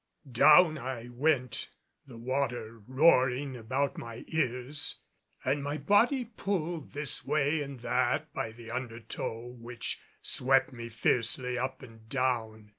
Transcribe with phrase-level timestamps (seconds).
[0.31, 1.69] Down I went,
[2.07, 4.97] the water roaring about my ears
[5.45, 11.55] and my body pulled this way and that by the undertow which swept me fiercely
[11.55, 12.69] up and down.